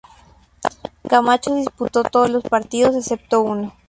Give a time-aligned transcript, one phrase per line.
[1.07, 3.71] Camacho disputó todos los partidos excepto uno.